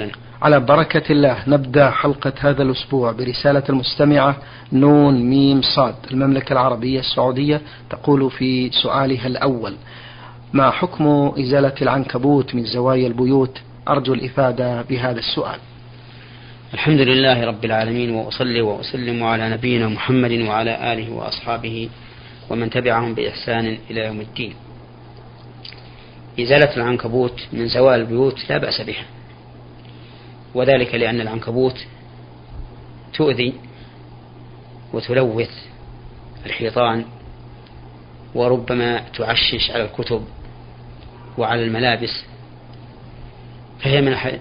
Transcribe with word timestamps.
وسهلا 0.00 0.12
على 0.42 0.60
بركة 0.60 1.12
الله 1.12 1.36
نبدأ 1.46 1.90
حلقة 1.90 2.32
هذا 2.40 2.62
الأسبوع 2.62 3.12
برسالة 3.12 3.62
المستمعة 3.68 4.36
نون 4.72 5.22
ميم 5.30 5.62
صاد 5.62 5.94
المملكة 6.10 6.52
العربية 6.52 7.00
السعودية 7.00 7.60
تقول 7.90 8.30
في 8.30 8.70
سؤالها 8.70 9.26
الأول 9.26 9.74
ما 10.52 10.70
حكم 10.70 11.32
إزالة 11.38 11.74
العنكبوت 11.82 12.54
من 12.54 12.64
زوايا 12.64 13.06
البيوت؟ 13.06 13.60
أرجو 13.88 14.14
الإفادة 14.14 14.82
بهذا 14.82 15.18
السؤال. 15.18 15.58
الحمد 16.74 17.00
لله 17.00 17.44
رب 17.44 17.64
العالمين 17.64 18.10
وأصلي 18.10 18.60
وأسلم 18.60 19.22
على 19.22 19.50
نبينا 19.50 19.88
محمد 19.88 20.32
وعلى 20.32 20.92
آله 20.92 21.12
وأصحابه 21.12 21.88
ومن 22.50 22.70
تبعهم 22.70 23.14
بإحسان 23.14 23.78
إلى 23.90 24.00
يوم 24.06 24.20
الدين. 24.20 24.54
إزالة 26.40 26.76
العنكبوت 26.76 27.40
من 27.52 27.68
زوايا 27.68 27.96
البيوت 27.96 28.50
لا 28.50 28.58
بأس 28.58 28.80
بها. 28.80 29.04
وذلك 30.54 30.94
لأن 30.94 31.20
العنكبوت 31.20 31.86
تؤذي 33.14 33.54
وتلوث 34.92 35.50
الحيطان 36.46 37.04
وربما 38.34 38.98
تعشش 38.98 39.70
على 39.70 39.84
الكتب 39.84 40.24
وعلى 41.38 41.64
الملابس 41.64 42.24
فهي 43.80 44.00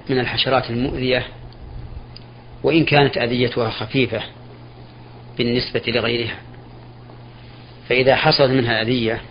من 0.10 0.20
الحشرات 0.20 0.70
المؤذية 0.70 1.28
وإن 2.64 2.86
كانت 2.86 3.18
أذيتها 3.18 3.70
خفيفة 3.70 4.22
بالنسبة 5.38 5.82
لغيرها. 5.88 6.36
فإذا 7.90 8.16
حصلت 8.16 8.52
منها 8.52 8.82
أذية 8.82 9.22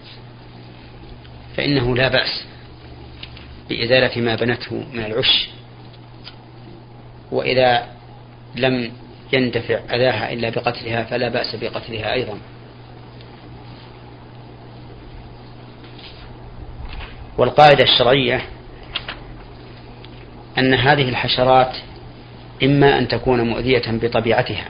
فإنه 1.57 1.97
لا 1.97 2.09
بأس 2.09 2.45
بإزالة 3.69 4.21
ما 4.21 4.35
بنته 4.35 4.85
من 4.93 5.05
العش 5.05 5.49
وإذا 7.33 7.87
لم 8.57 8.93
يندفع 9.33 9.81
أذاها 9.91 10.33
إلا 10.33 10.51
بقتلها 10.51 11.05
فلا 11.05 11.29
بأس 11.29 11.57
بقتلها 11.57 12.13
أيضا. 12.13 12.39
والقاعدة 17.39 17.85
الشرعية 17.85 18.43
أن 20.59 20.75
هذه 20.75 21.09
الحشرات 21.09 21.77
إما 22.63 22.99
أن 22.99 23.09
تكون 23.09 23.41
مؤذية 23.41 23.83
بطبيعتها 23.87 24.65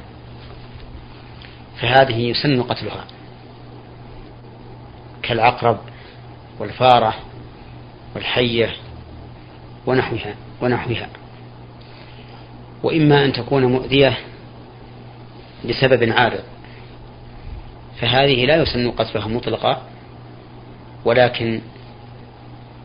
فهذه 1.81 2.17
يسن 2.17 2.62
قتلها. 2.62 3.05
كالعقرب 5.22 5.78
والفارة 6.59 7.15
والحية 8.15 8.77
ونحوها 9.87 10.34
ونحوها. 10.62 11.09
وإما 12.83 13.25
أن 13.25 13.33
تكون 13.33 13.65
مؤذية 13.65 14.19
بسبب 15.69 16.12
عارض 16.12 16.43
فهذه 18.01 18.47
لا 18.47 18.57
يسن 18.62 18.91
قتلها 18.91 19.29
مطلقا 19.29 19.83
ولكن 21.05 21.61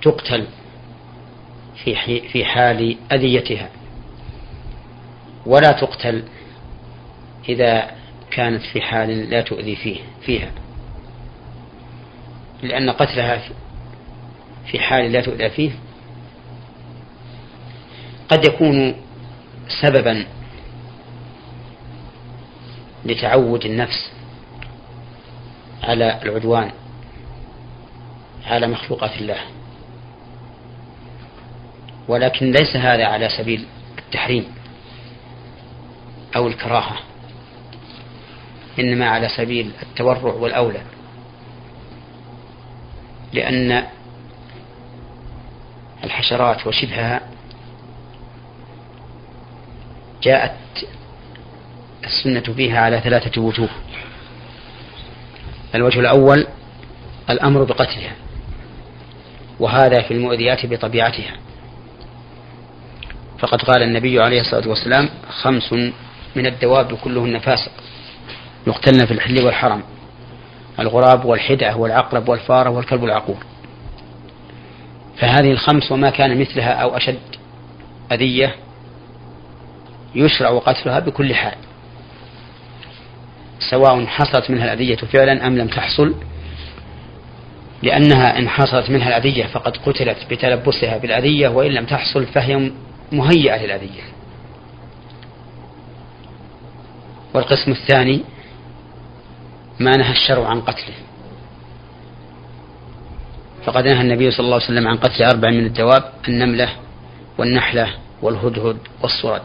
تقتل 0.02 0.46
في 1.84 2.20
في 2.20 2.46
حال 2.46 2.98
أذيتها. 3.12 3.70
ولا 5.46 5.72
تقتل 5.72 6.24
إذا 7.50 7.92
كانت 8.32 8.62
في 8.62 8.82
حال 8.82 9.30
لا 9.30 9.42
تؤذي 9.42 9.76
فيه 9.76 10.00
فيها. 10.22 10.52
لأن 12.64 12.90
قتلها 12.90 13.42
في 14.72 14.80
حال 14.80 15.12
لا 15.12 15.22
تؤذى 15.22 15.50
فيه 15.50 15.72
قد 18.30 18.46
يكون 18.46 18.96
سببا 19.68 20.26
لتعود 23.06 23.66
النفس 23.66 24.12
على 25.84 26.20
العدوان 26.24 26.72
على 28.46 28.68
مخلوقات 28.68 29.22
الله. 29.22 29.40
ولكن 32.08 32.52
ليس 32.52 32.76
هذا 32.76 33.06
على 33.06 33.30
سبيل 33.30 33.66
التحريم 33.98 34.46
أو 36.36 36.48
الكراهة 36.48 36.96
إنما 38.80 39.10
على 39.10 39.30
سبيل 39.30 39.72
التورع 39.82 40.34
والأولى. 40.34 40.82
لأن 43.34 43.84
الحشرات 46.04 46.68
وشبهها 46.68 47.33
جاءت 50.24 50.52
السنة 52.04 52.54
فيها 52.56 52.80
على 52.80 53.00
ثلاثة 53.00 53.42
وجوه. 53.42 53.70
الوجه 55.76 56.00
الأول 56.00 56.48
الأمر 57.30 57.64
بقتلها 57.64 58.16
وهذا 59.60 60.02
في 60.02 60.14
المؤذيات 60.14 60.66
بطبيعتها. 60.66 61.34
فقد 63.40 63.62
قال 63.62 63.84
النبي 63.84 64.22
عليه 64.22 64.42
الصلاة 64.42 64.70
والسلام 64.70 65.10
خمس 65.30 65.74
من 66.36 66.46
الدواب 66.46 66.94
كلهن 66.94 67.40
فاسق 67.40 67.72
يقتلن 68.68 69.06
في 69.06 69.14
الحل 69.14 69.46
والحرم 69.46 69.84
الغراب 70.80 71.26
والحدعة 71.26 71.78
والعقرب 71.78 72.30
والفارة 72.30 72.70
والكلب 72.70 73.04
العقور. 73.04 73.38
فهذه 75.18 75.52
الخمس 75.52 75.92
وما 75.92 76.10
كان 76.10 76.40
مثلها 76.40 76.72
أو 76.74 76.98
أشد 76.98 77.20
أذية 78.12 78.56
يشرع 80.16 80.60
قتلها 80.60 81.00
بكل 81.00 81.36
حال. 81.36 81.56
سواء 83.70 84.06
حصلت 84.06 84.52
منها 84.52 84.66
الأذية 84.66 84.96
فعلا 84.96 85.48
أم 85.48 85.58
لم 85.58 85.68
تحصل 85.68 86.16
لأنها 87.84 88.40
إن 88.40 88.50
حصلت 88.50 88.90
منها 88.90 89.08
الأذية 89.08 89.46
فقد 89.46 89.78
قتلت 89.78 90.18
بتلبسها 90.30 90.98
بالأذية 90.98 91.48
وإن 91.48 91.72
لم 91.72 91.86
تحصل 91.86 92.26
فهي 92.26 92.72
مهيئة 93.12 93.66
للأذية 93.66 94.02
والقسم 97.34 97.72
الثاني 97.72 98.24
ما 99.80 99.92
نهى 99.92 100.12
الشرع 100.12 100.48
عن 100.48 100.62
قتله. 100.62 100.96
فقد 103.66 103.88
نهى 103.88 104.02
النبي 104.02 104.32
صلى 104.32 104.46
الله 104.46 104.56
عليه 104.56 104.66
وسلم 104.66 104.88
عن 104.88 104.98
قتل 104.98 105.24
أربع 105.24 105.50
من 105.50 105.66
الدواب 105.66 106.04
النملة 106.28 106.70
والنحلة 107.38 107.88
والهدهد 108.22 108.78
والصرد. 109.02 109.42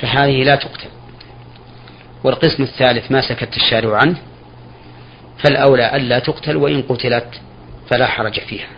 فهذه 0.00 0.44
لا 0.44 0.56
تقتل. 0.56 0.88
والقسم 2.24 2.62
الثالث 2.62 3.12
ما 3.12 3.20
سكت 3.20 3.56
الشارع 3.56 3.96
عنه 3.96 4.16
فالأولى 5.44 5.96
ألا 5.96 6.18
تقتل 6.18 6.56
وإن 6.56 6.82
قتلت 6.82 7.40
فلا 7.90 8.06
حرج 8.06 8.40
فيها. 8.40 8.68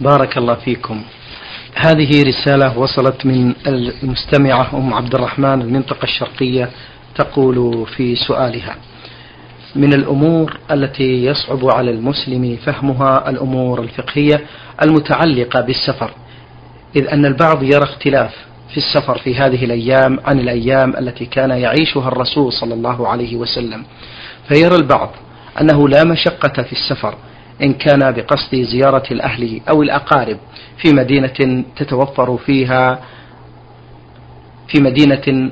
بارك 0.00 0.38
الله 0.38 0.54
فيكم. 0.54 1.02
هذه 1.74 2.22
رسالة 2.22 2.78
وصلت 2.78 3.26
من 3.26 3.54
المستمعة 3.66 4.78
أم 4.78 4.94
عبد 4.94 5.14
الرحمن 5.14 5.62
المنطقة 5.62 6.04
الشرقية 6.04 6.70
تقول 7.14 7.86
في 7.86 8.16
سؤالها 8.16 8.76
من 9.76 9.92
الأمور 9.92 10.58
التي 10.70 11.24
يصعب 11.24 11.70
على 11.70 11.90
المسلم 11.90 12.56
فهمها 12.56 13.30
الأمور 13.30 13.80
الفقهية 13.82 14.40
المتعلقة 14.82 15.60
بالسفر 15.60 16.10
إذ 16.96 17.08
أن 17.08 17.26
البعض 17.26 17.62
يرى 17.62 17.82
اختلاف 17.82 18.47
في 18.70 18.76
السفر 18.76 19.18
في 19.18 19.34
هذه 19.34 19.64
الأيام 19.64 20.18
عن 20.24 20.38
الأيام 20.38 20.96
التي 20.96 21.26
كان 21.26 21.50
يعيشها 21.50 22.08
الرسول 22.08 22.52
صلى 22.52 22.74
الله 22.74 23.08
عليه 23.08 23.36
وسلم. 23.36 23.84
فيرى 24.48 24.76
البعض 24.76 25.10
أنه 25.60 25.88
لا 25.88 26.04
مشقة 26.04 26.62
في 26.62 26.72
السفر 26.72 27.14
إن 27.62 27.72
كان 27.72 28.12
بقصد 28.12 28.54
زيارة 28.56 29.02
الأهل 29.10 29.60
أو 29.68 29.82
الأقارب 29.82 30.38
في 30.82 30.92
مدينة 30.92 31.64
تتوفر 31.76 32.36
فيها 32.36 32.98
في 34.68 34.82
مدينة 34.82 35.50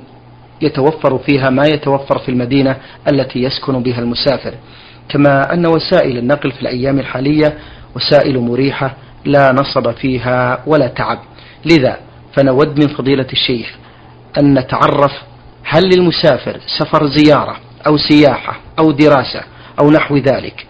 يتوفر 0.62 1.18
فيها 1.18 1.50
ما 1.50 1.66
يتوفر 1.66 2.18
في 2.18 2.28
المدينة 2.28 2.76
التي 3.12 3.42
يسكن 3.42 3.82
بها 3.82 3.98
المسافر. 4.00 4.54
كما 5.08 5.52
أن 5.52 5.66
وسائل 5.66 6.18
النقل 6.18 6.52
في 6.52 6.62
الأيام 6.62 6.98
الحالية 6.98 7.58
وسائل 7.96 8.38
مريحة 8.38 8.96
لا 9.24 9.52
نصب 9.52 9.90
فيها 9.90 10.62
ولا 10.66 10.88
تعب. 10.88 11.18
لذا 11.64 12.05
فنود 12.36 12.84
من 12.84 12.88
فضيلة 12.88 13.26
الشيخ 13.32 13.76
أن 14.38 14.58
نتعرف 14.58 15.12
هل 15.64 15.82
للمسافر 15.88 16.60
سفر 16.78 17.06
زيارة 17.06 17.56
أو 17.86 17.96
سياحة 17.96 18.60
أو 18.78 18.90
دراسة 18.90 19.42
أو 19.80 19.90
نحو 19.90 20.16
ذلك. 20.16 20.66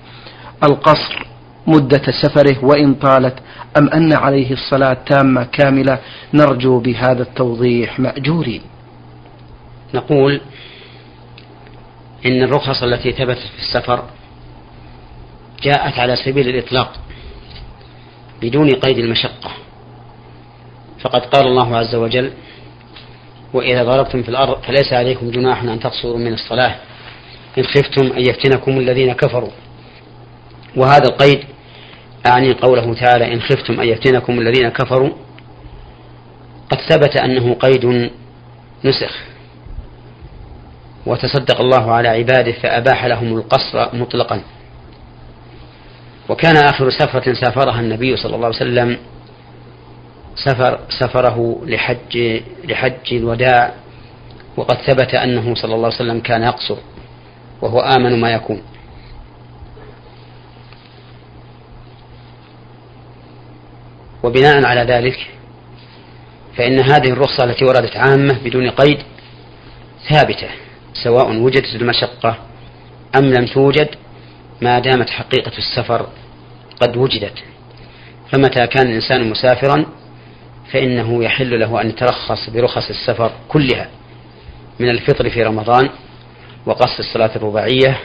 القصر 0.64 1.26
مدة 1.66 2.02
سفره 2.22 2.64
وإن 2.64 2.94
طالت 2.94 3.34
أم 3.78 3.88
أن 3.88 4.12
عليه 4.12 4.52
الصلاة 4.52 4.96
تامة 5.06 5.44
كاملة. 5.44 5.98
نرجو 6.34 6.78
بهذا 6.78 7.22
التوضيح 7.22 8.00
مأجورين. 8.00 8.62
نقول 9.94 10.40
إن 12.26 12.42
الرخص 12.42 12.82
التي 12.82 13.12
ثبتت 13.12 13.38
في 13.38 13.58
السفر 13.58 14.04
جاءت 15.62 15.98
على 15.98 16.16
سبيل 16.16 16.48
الإطلاق 16.48 16.92
بدون 18.42 18.70
قيد 18.70 18.98
المشقة. 18.98 19.65
فقد 21.00 21.20
قال 21.20 21.46
الله 21.46 21.76
عز 21.76 21.94
وجل 21.94 22.32
وإذا 23.52 23.82
ضربتم 23.82 24.22
في 24.22 24.28
الأرض 24.28 24.62
فليس 24.62 24.92
عليكم 24.92 25.30
جناح 25.30 25.62
أن 25.62 25.80
تقصروا 25.80 26.18
من 26.18 26.32
الصلاة 26.32 26.74
إن 27.58 27.64
خفتم 27.64 28.12
أن 28.12 28.20
يفتنكم 28.20 28.78
الذين 28.78 29.12
كفروا. 29.12 29.50
وهذا 30.76 31.04
القيد 31.08 31.44
أعني 32.26 32.52
قوله 32.52 32.94
تعالى 32.94 33.34
إن 33.34 33.40
خفتم 33.40 33.80
أن 33.80 33.88
يفتنكم 33.88 34.40
الذين 34.40 34.68
كفروا. 34.68 35.10
قد 36.70 36.78
ثبت 36.80 37.16
أنه 37.16 37.54
قيد 37.54 38.10
نسخ 38.84 39.16
وتصدق 41.06 41.60
الله 41.60 41.92
على 41.92 42.08
عباده 42.08 42.52
فأباح 42.52 43.04
لهم 43.04 43.36
القصر 43.36 43.96
مطلقا. 43.96 44.42
وكان 46.28 46.56
آخر 46.56 46.90
سفرة 46.90 47.34
سافرها 47.34 47.80
النبي 47.80 48.16
صلى 48.16 48.34
الله 48.34 48.46
عليه 48.46 48.56
وسلم 48.56 48.98
سفر 50.36 50.80
سفره 51.00 51.60
لحج 51.64 52.40
لحج 52.64 53.12
الوداع 53.12 53.74
وقد 54.56 54.76
ثبت 54.76 55.14
أنه 55.14 55.54
صلى 55.54 55.74
الله 55.74 55.86
عليه 55.86 55.96
وسلم 55.96 56.20
كان 56.20 56.42
يقصر 56.42 56.76
وهو 57.62 57.80
آمن 57.80 58.20
ما 58.20 58.32
يكون. 58.32 58.62
وبناء 64.22 64.66
على 64.66 64.80
ذلك 64.80 65.26
فإن 66.56 66.80
هذه 66.80 67.08
الرخصة 67.08 67.44
التي 67.44 67.64
وردت 67.64 67.96
عامة 67.96 68.38
بدون 68.44 68.70
قيد 68.70 68.98
ثابتة 70.10 70.48
سواء 71.04 71.36
وجدت 71.36 71.74
المشقة 71.74 72.36
أم 73.16 73.24
لم 73.24 73.46
توجد 73.46 73.88
ما 74.62 74.78
دامت 74.78 75.10
حقيقة 75.10 75.52
السفر 75.58 76.06
قد 76.80 76.96
وجدت. 76.96 77.38
فمتى 78.32 78.66
كان 78.66 78.86
الإنسان 78.86 79.30
مسافرا 79.30 79.86
فإنه 80.72 81.24
يحل 81.24 81.60
له 81.60 81.80
أن 81.80 81.88
يترخص 81.88 82.50
برخص 82.50 82.88
السفر 82.90 83.32
كلها 83.48 83.88
من 84.80 84.88
الفطر 84.88 85.30
في 85.30 85.42
رمضان 85.42 85.88
وقص 86.66 86.98
الصلاة 86.98 87.30
الرباعية 87.36 88.00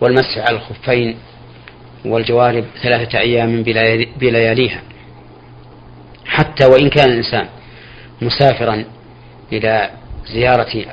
والمسح 0.00 0.38
على 0.38 0.56
الخفين 0.56 1.16
والجوارب 2.04 2.64
ثلاثة 2.82 3.18
أيام 3.18 3.62
بلياليها 4.20 4.82
حتى 6.26 6.66
وإن 6.66 6.88
كان 6.88 7.10
الإنسان 7.10 7.48
مسافرا 8.22 8.84
إلى 9.52 9.90
زيارة 10.26 10.84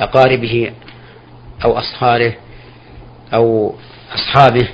أقاربه 0.00 0.72
أو 1.64 1.78
أصهاره 1.78 2.32
أو 3.34 3.74
أصحابه 4.14 4.68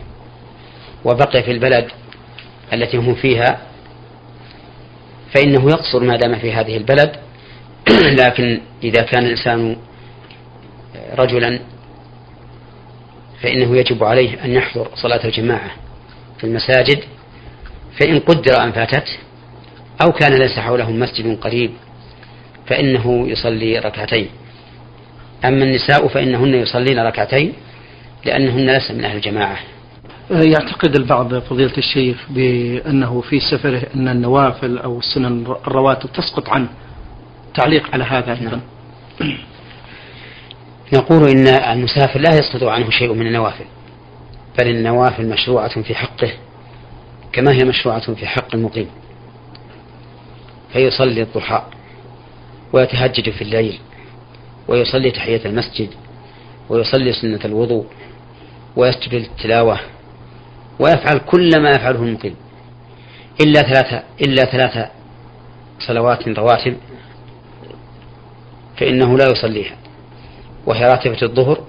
وبقي 1.05 1.43
في 1.43 1.51
البلد 1.51 1.89
التي 2.73 2.97
هم 2.97 3.15
فيها 3.15 3.59
فإنه 5.37 5.71
يقصر 5.71 6.01
ما 6.01 6.17
دام 6.17 6.39
في 6.39 6.53
هذه 6.53 6.77
البلد. 6.77 7.17
لكن 8.23 8.61
إذا 8.83 9.03
كان 9.03 9.25
الإنسان 9.25 9.77
رجلا 11.19 11.61
فإنه 13.43 13.77
يجب 13.77 14.05
عليه 14.05 14.45
أن 14.45 14.51
يحضر 14.51 14.89
صلاة 14.95 15.25
الجماعة 15.25 15.71
في 16.39 16.45
المساجد. 16.45 16.99
فإن 18.01 18.21
قدر 18.21 18.63
أن 18.65 18.73
فاتته 18.73 19.13
أو 20.03 20.13
كان 20.13 20.35
ليس 20.35 20.59
حوله 20.59 20.91
مسجد 20.91 21.39
قريب 21.41 21.71
فإنه 22.67 23.29
يصلي 23.29 23.79
ركعتين. 23.79 24.29
أما 25.45 25.65
النساء 25.65 26.09
فإنهن 26.09 26.55
يصلين 26.55 26.99
ركعتين 26.99 27.53
لأنهن 28.25 28.71
ليس 28.71 28.91
من 28.91 29.05
أهل 29.05 29.17
الجماعة. 29.17 29.59
يعتقد 30.31 30.97
البعض 30.97 31.35
فضيلة 31.35 31.77
الشيخ 31.79 32.27
بأنه 32.31 33.21
في 33.21 33.41
سفره 33.41 33.83
أن 33.95 34.09
النوافل 34.09 34.79
أو 34.79 34.99
السنن 34.99 35.47
الرواتب 35.67 36.13
تسقط 36.13 36.49
عنه 36.49 36.69
تعليق 37.55 37.91
على 37.93 38.05
هذا 38.05 38.33
أيضا 38.33 38.61
نعم. 39.21 39.39
نقول 40.95 41.29
إن 41.29 41.47
المسافر 41.47 42.21
لا 42.21 42.31
يسقط 42.35 42.63
عنه 42.63 42.91
شيء 42.91 43.13
من 43.13 43.27
النوافل 43.27 43.65
بل 44.59 44.69
النوافل 44.69 45.29
مشروعة 45.29 45.83
في 45.83 45.95
حقه 45.95 46.33
كما 47.33 47.53
هي 47.53 47.65
مشروعة 47.65 48.15
في 48.15 48.27
حق 48.27 48.55
المقيم 48.55 48.91
فيصلي 50.73 51.23
الضحى 51.23 51.63
ويتهجد 52.73 53.31
في 53.31 53.43
الليل 53.43 53.79
ويصلي 54.69 55.11
تحية 55.11 55.41
المسجد 55.45 55.89
ويصلي 56.69 57.13
سنة 57.13 57.41
الوضوء 57.45 57.87
ويسجد 58.77 59.15
للتلاوة 59.15 59.81
ويفعل 60.81 61.19
كل 61.19 61.51
ما 61.63 61.71
يفعله 61.71 62.03
المقيم. 62.03 62.37
إلا 63.41 63.61
ثلاثة 63.61 64.03
إلا 64.21 64.45
ثلاثة 64.45 64.91
صلوات 65.87 66.29
رواتب 66.29 66.77
فإنه 68.77 69.19
لا 69.19 69.27
يصليها. 69.27 69.77
وهي 70.67 70.85
راتبة 70.85 71.19
الظهر 71.23 71.65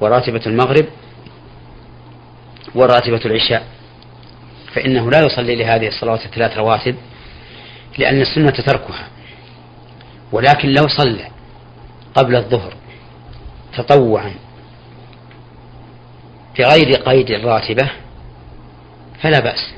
وراتبة 0.00 0.42
المغرب 0.46 0.86
وراتبة 2.74 3.20
العشاء. 3.24 3.66
فإنه 4.74 5.10
لا 5.10 5.20
يصلي 5.20 5.56
لهذه 5.56 5.88
الصلوات 5.88 6.24
الثلاث 6.24 6.56
رواتب 6.58 6.96
لأن 7.98 8.20
السنة 8.20 8.50
تركها. 8.50 9.08
ولكن 10.32 10.68
لو 10.68 10.88
صلى 10.88 11.28
قبل 12.14 12.36
الظهر 12.36 12.74
تطوعا 13.76 14.34
بغير 16.58 16.92
قيد 16.92 17.30
الراتبة 17.30 17.90
فلا 19.22 19.40
بأس. 19.40 19.72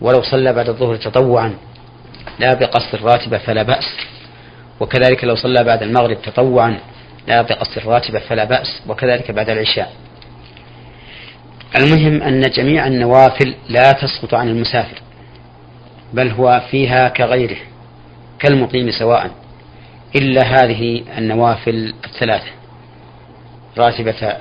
ولو 0.00 0.22
صلى 0.22 0.52
بعد 0.52 0.68
الظهر 0.68 0.96
تطوعا 0.96 1.54
لا 2.38 2.54
بقصد 2.54 2.94
الراتبة 2.94 3.38
فلا 3.38 3.62
بأس. 3.62 3.84
وكذلك 4.80 5.24
لو 5.24 5.34
صلى 5.34 5.64
بعد 5.64 5.82
المغرب 5.82 6.22
تطوعا 6.22 6.78
لا 7.28 7.42
بقصد 7.42 7.76
الراتبة 7.76 8.18
فلا 8.18 8.44
بأس. 8.44 8.82
وكذلك 8.88 9.30
بعد 9.30 9.50
العشاء. 9.50 9.92
المهم 11.80 12.22
أن 12.22 12.40
جميع 12.40 12.86
النوافل 12.86 13.54
لا 13.68 13.92
تسقط 13.92 14.34
عن 14.34 14.48
المسافر 14.48 15.00
بل 16.12 16.30
هو 16.30 16.62
فيها 16.70 17.08
كغيره 17.08 17.56
كالمقيم 18.38 18.90
سواء. 18.90 19.30
إلا 20.16 20.42
هذه 20.42 21.04
النوافل 21.18 21.94
الثلاثة 22.04 22.50
راتبة 23.78 24.36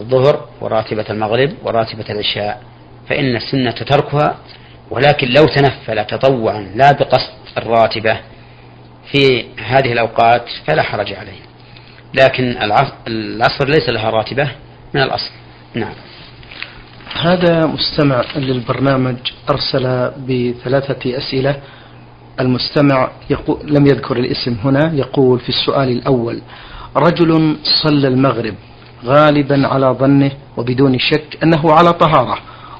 الظهر 0.00 0.48
وراتبة 0.60 1.04
المغرب 1.10 1.50
وراتبة 1.62 2.04
العشاء. 2.10 2.75
فإن 3.08 3.36
السنة 3.36 3.70
تركها 3.70 4.36
ولكن 4.90 5.28
لو 5.28 5.44
تنفل 5.44 6.04
تطوعا 6.04 6.60
لا 6.74 6.92
بقصد 6.92 7.32
الراتبة 7.58 8.20
في 9.12 9.44
هذه 9.66 9.92
الأوقات 9.92 10.44
فلا 10.66 10.82
حرج 10.82 11.12
عليه. 11.12 11.40
لكن 12.14 12.56
العصر 13.06 13.68
ليس 13.68 13.88
لها 13.88 14.10
راتبة 14.10 14.50
من 14.94 15.02
الأصل. 15.02 15.30
نعم. 15.74 15.92
هذا 17.20 17.66
مستمع 17.66 18.24
للبرنامج 18.36 19.16
أرسل 19.50 20.10
بثلاثة 20.28 21.18
أسئلة. 21.18 21.56
المستمع 22.40 23.10
يقول 23.30 23.58
لم 23.64 23.86
يذكر 23.86 24.16
الاسم 24.16 24.56
هنا 24.64 24.92
يقول 24.94 25.40
في 25.40 25.48
السؤال 25.48 25.88
الأول 25.88 26.42
رجل 26.96 27.56
صلى 27.82 28.08
المغرب 28.08 28.54
غالبا 29.04 29.66
على 29.66 29.86
ظنه 29.86 30.30
وبدون 30.56 30.98
شك 30.98 31.38
أنه 31.42 31.72
على 31.72 31.92
طهارة. 31.92 32.38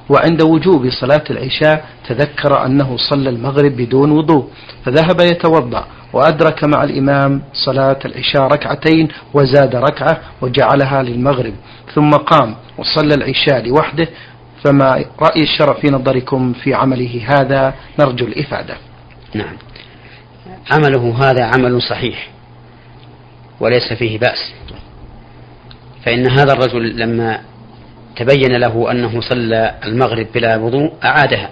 وعند 0.09 0.41
وجوب 0.41 0.89
صلاة 0.89 1.23
العشاء 1.29 1.85
تذكر 2.07 2.65
أنه 2.65 2.97
صلى 3.09 3.29
المغرب 3.29 3.71
بدون 3.71 4.11
وضوء 4.11 4.47
فذهب 4.85 5.21
يتوضأ 5.21 5.85
وأدرك 6.13 6.63
مع 6.63 6.83
الإمام 6.83 7.41
صلاة 7.53 7.99
العشاء 8.05 8.41
ركعتين 8.41 9.07
وزاد 9.33 9.75
ركعة 9.75 10.21
وجعلها 10.41 11.03
للمغرب 11.03 11.53
ثم 11.95 12.09
قام 12.09 12.55
وصلى 12.77 13.13
العشاء 13.13 13.67
لوحده 13.67 14.07
فما 14.63 15.05
رأي 15.21 15.43
الشرع 15.43 15.73
في 15.73 15.87
نظركم 15.87 16.53
في 16.53 16.73
عمله 16.73 17.23
هذا؟ 17.27 17.73
نرجو 17.99 18.25
الإفادة. 18.25 18.77
نعم. 19.33 19.57
عمله 20.71 21.15
هذا 21.19 21.43
عمل 21.43 21.81
صحيح 21.81 22.29
وليس 23.59 23.93
فيه 23.93 24.19
بأس. 24.19 24.53
فإن 26.05 26.31
هذا 26.31 26.53
الرجل 26.53 26.97
لما 26.97 27.39
تبين 28.17 28.55
له 28.55 28.91
أنه 28.91 29.21
صلى 29.21 29.75
المغرب 29.85 30.27
بلا 30.33 30.57
وضوء 30.57 30.93
أعادها 31.03 31.49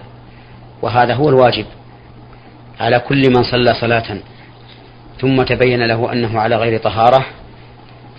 وهذا 0.82 1.14
هو 1.14 1.30
الواجب. 1.30 1.66
على 2.80 3.00
كل 3.00 3.22
من 3.30 3.44
صلى 3.44 3.74
صلاة. 3.74 4.18
ثم 5.22 5.44
تبين 5.44 5.86
له 5.86 6.12
أنه 6.14 6.40
على 6.40 6.56
غير 6.56 6.80
طهارة 6.80 7.26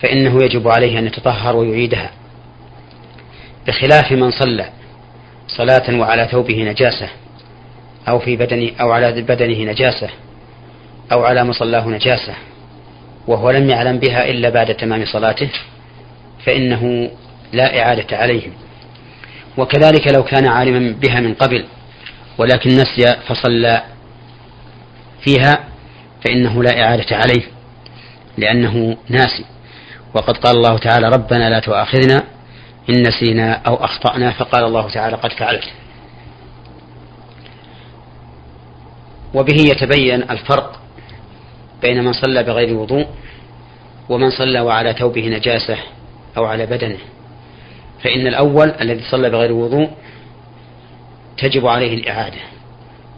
فإنه 0.03 0.45
يجب 0.45 0.69
عليه 0.69 0.99
أن 0.99 1.07
يتطهر 1.07 1.57
ويعيدها. 1.57 2.11
بخلاف 3.67 4.12
من 4.12 4.31
صلى 4.31 4.67
صلاة 5.49 5.99
وعلى 6.00 6.29
ثوبه 6.31 6.62
نجاسة 6.62 7.09
أو 8.09 8.19
في 8.19 8.37
بدنه 8.37 8.71
أو 8.81 8.93
على 8.93 9.23
بدنه 9.23 9.73
نجاسة 9.73 10.09
أو 11.12 11.25
على 11.25 11.45
مصلاه 11.45 11.88
نجاسة 11.88 12.35
وهو 13.26 13.50
لم 13.50 13.71
يعلم 13.71 13.99
بها 13.99 14.31
إلا 14.31 14.49
بعد 14.49 14.75
تمام 14.75 15.05
صلاته 15.05 15.50
فإنه 16.45 17.11
لا 17.53 17.83
إعادة 17.83 18.17
عليهم. 18.17 18.53
وكذلك 19.59 20.12
لو 20.15 20.25
كان 20.25 20.47
عالما 20.47 20.95
بها 21.00 21.21
من 21.21 21.35
قبل 21.35 21.65
ولكن 22.38 22.71
نسي 22.71 23.17
فصلى 23.29 23.83
فيها 25.21 25.65
فإنه 26.25 26.62
لا 26.62 26.85
إعادة 26.85 27.17
عليه 27.17 27.43
لأنه 28.38 28.97
ناسي. 29.09 29.45
وقد 30.15 30.37
قال 30.37 30.57
الله 30.57 30.79
تعالى 30.79 31.09
ربنا 31.09 31.50
لا 31.50 31.61
تؤاخذنا 31.61 32.23
إن 32.91 33.03
نسينا 33.03 33.53
أو 33.53 33.75
أخطأنا 33.75 34.31
فقال 34.31 34.65
الله 34.65 34.91
تعالى 34.91 35.17
قد 35.17 35.33
فعلت. 35.33 35.65
وبه 39.35 39.57
يتبين 39.61 40.31
الفرق 40.31 40.81
بين 41.83 42.05
من 42.05 42.12
صلى 42.12 42.43
بغير 42.43 42.76
وضوء 42.76 43.07
ومن 44.09 44.31
صلى 44.31 44.61
وعلى 44.61 44.93
ثوبه 44.93 45.29
نجاسة 45.29 45.76
أو 46.37 46.45
على 46.45 46.67
بدنه. 46.67 46.99
فإن 48.03 48.26
الأول 48.26 48.75
الذي 48.81 49.03
صلى 49.11 49.31
بغير 49.31 49.53
وضوء 49.53 49.91
تجب 51.38 51.67
عليه 51.67 51.95
الإعادة 51.95 52.38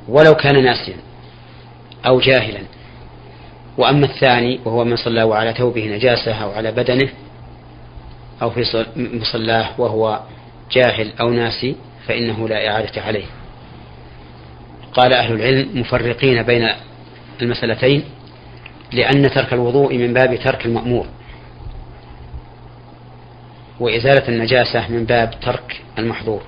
ولو 0.09 0.35
كان 0.35 0.65
ناسيا 0.65 0.97
أو 2.07 2.21
جاهلا. 2.21 2.61
وأما 3.79 4.07
الثاني 4.07 4.61
وهو 4.65 4.85
من 4.85 4.97
صلى 4.97 5.23
وعلى 5.23 5.53
ثوبه 5.53 5.87
نجاسة 5.87 6.33
أو 6.33 6.51
على 6.51 6.73
بدنه 6.73 7.09
أو 8.43 8.51
في 8.51 8.85
مصلاه 8.97 9.81
وهو 9.81 10.21
جاهل 10.73 11.13
أو 11.21 11.31
ناسي 11.31 11.77
فإنه 12.07 12.49
لا 12.49 12.69
إعادة 12.69 13.03
عليه. 13.03 13.25
قال 14.93 15.13
أهل 15.13 15.35
العلم 15.35 15.81
مفرقين 15.81 16.43
بين 16.43 16.69
المسألتين 17.43 18.05
لأن 18.93 19.31
ترك 19.31 19.53
الوضوء 19.53 19.95
من 19.95 20.13
باب 20.15 20.39
ترك 20.39 20.67
المأمور. 20.67 21.07
وإزالة 23.81 24.29
النجاسة 24.29 24.89
من 24.89 25.05
باب 25.05 25.41
ترك 25.41 25.83
المحظور. 25.99 26.43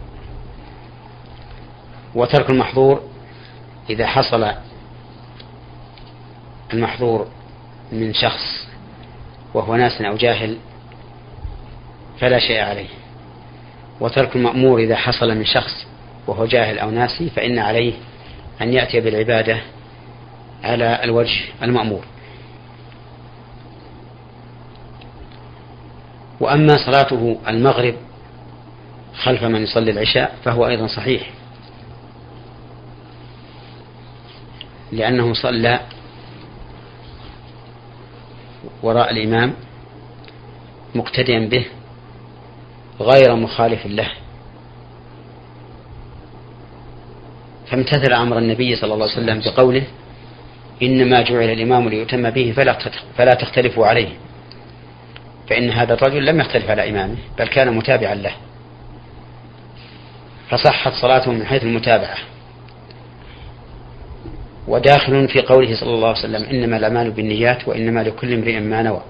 وترك 2.15 2.51
المحظور 2.51 3.03
إذا 3.91 4.07
حصل 4.07 4.53
المحظور 6.73 7.27
من 7.93 8.15
شخص 8.15 8.67
وهو 9.55 9.77
ناس 9.77 10.03
أو 10.03 10.17
جاهل 10.17 10.57
فلا 12.21 12.39
شيء 12.39 12.61
عليه. 12.61 12.89
وترك 14.01 14.37
المأمور 14.37 14.81
إذا 14.81 14.97
حصل 14.97 15.35
من 15.35 15.45
شخص 15.45 15.87
وهو 16.27 16.47
جاهل 16.47 16.79
أو 16.79 16.91
ناسي 16.91 17.31
فإن 17.31 17.59
عليه 17.59 17.93
أن 18.63 18.73
يأتي 18.73 19.01
بالعبادة 19.01 19.61
على 20.65 21.01
الوجه 21.05 21.41
المأمور. 21.63 22.05
وأما 26.41 26.77
صلاته 26.87 27.39
المغرب 27.49 27.95
خلف 29.23 29.45
من 29.45 29.63
يصلي 29.63 29.91
العشاء 29.91 30.37
فهو 30.45 30.67
أيضا 30.67 30.87
صحيح. 30.87 31.31
لأنه 34.93 35.35
صلى 35.35 35.81
وراء 38.83 39.11
الإمام 39.11 39.53
مقتديا 40.95 41.39
به 41.39 41.67
غير 43.01 43.37
مخالف 43.37 43.87
له. 43.87 44.11
فامتثل 47.67 48.13
أمر 48.13 48.39
النبي 48.39 48.77
صلى 48.77 48.95
الله 48.95 49.07
عليه 49.07 49.15
وسلم 49.15 49.41
بقوله 49.41 49.83
إنما 50.83 51.23
جعل 51.23 51.51
الإمام 51.51 51.89
ليتم 51.89 52.31
به 52.31 52.53
فلا 53.17 53.35
تختلفوا 53.35 53.87
عليه. 53.87 54.09
فإن 55.51 55.71
هذا 55.71 55.95
الرجل 55.95 56.27
لم 56.27 56.41
يختلف 56.41 56.71
على 56.71 56.91
إمامه 56.91 57.17
بل 57.39 57.49
كان 57.49 57.77
متابعا 57.77 58.15
له. 58.15 58.33
فصحت 60.51 60.93
صلاته 60.93 61.33
من 61.33 61.47
حيث 61.47 61.63
المتابعة. 61.63 62.17
وداخل 64.69 65.29
في 65.29 65.43
قوله 65.43 65.77
صلى 65.81 65.95
الله 65.95 66.09
عليه 66.09 66.19
وسلم 66.19 66.45
إنما 66.45 66.77
الأعمال 66.77 67.11
بالنيات 67.11 67.69
وإنما 67.69 68.01
لكل 68.01 68.35
امرئ 68.35 68.61
ما 68.61 68.83
نوى. 68.83 69.01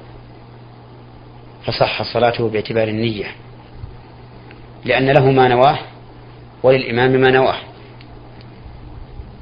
فصح 1.66 2.02
صلاته 2.02 2.48
باعتبار 2.48 2.88
النية. 2.88 3.26
لأن 4.84 5.10
له 5.10 5.30
ما 5.30 5.48
نواه 5.48 5.78
وللإمام 6.62 7.10
ما 7.10 7.30
نواه. 7.30 7.58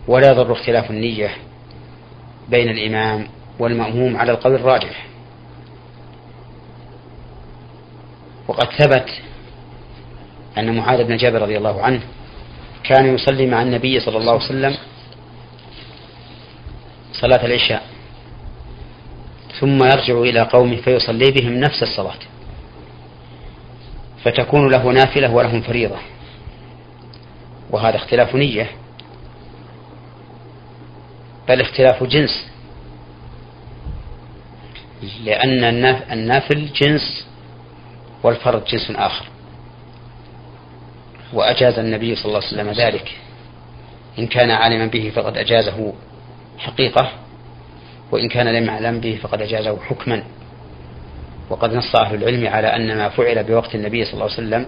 ولا 0.08 0.30
يضر 0.30 0.52
اختلاف 0.52 0.90
النية 0.90 1.30
بين 2.48 2.68
الإمام 2.68 3.28
والمأموم 3.58 4.16
على 4.16 4.32
القول 4.32 4.54
الراجح. 4.54 5.06
وقد 8.48 8.72
ثبت 8.72 9.10
أن 10.58 10.76
معاذ 10.76 11.04
بن 11.04 11.16
جابر 11.16 11.42
رضي 11.42 11.58
الله 11.58 11.82
عنه 11.82 12.00
كان 12.84 13.14
يصلي 13.14 13.46
مع 13.46 13.62
النبي 13.62 14.00
صلى 14.00 14.18
الله 14.18 14.32
عليه 14.32 14.44
وسلم 14.44 14.76
صلاة 17.12 17.46
العشاء 17.46 17.82
ثم 19.60 19.84
يرجع 19.84 20.20
إلى 20.20 20.40
قومه 20.40 20.76
فيصلي 20.76 21.30
بهم 21.30 21.52
نفس 21.52 21.82
الصلاة. 21.82 22.18
فتكون 24.24 24.70
له 24.70 24.92
نافلة 24.92 25.34
ولهم 25.34 25.60
فريضة. 25.60 25.96
وهذا 27.70 27.96
اختلاف 27.96 28.34
نية 28.34 28.70
بل 31.48 31.60
اختلاف 31.60 32.04
جنس. 32.04 32.46
لأن 35.24 35.64
النافل 36.12 36.72
جنس 36.72 37.27
والفرض 38.22 38.64
جنس 38.64 38.90
آخر. 38.90 39.26
وأجاز 41.32 41.78
النبي 41.78 42.14
صلى 42.14 42.24
الله 42.24 42.40
عليه 42.46 42.48
وسلم 42.48 42.70
ذلك. 42.70 43.18
إن 44.18 44.26
كان 44.26 44.50
عالما 44.50 44.86
به 44.86 45.12
فقد 45.14 45.36
أجازه 45.36 45.92
حقيقة 46.58 47.10
وإن 48.12 48.28
كان 48.28 48.46
لم 48.48 48.64
يعلم 48.64 49.00
به 49.00 49.18
فقد 49.22 49.42
أجازه 49.42 49.78
حكما. 49.82 50.22
وقد 51.50 51.74
نص 51.74 51.96
أهل 51.96 52.14
العلم 52.14 52.46
على 52.46 52.76
أن 52.76 52.96
ما 52.96 53.08
فعل 53.08 53.44
بوقت 53.44 53.74
النبي 53.74 54.04
صلى 54.04 54.12
الله 54.14 54.24
عليه 54.24 54.34
وسلم 54.34 54.66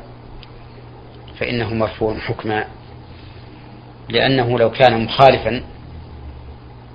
فإنه 1.38 1.75
مرفوع 1.75 2.19
حكما. 2.19 2.64
لأنه 4.09 4.59
لو 4.59 4.71
كان 4.71 5.04
مخالفا 5.04 5.62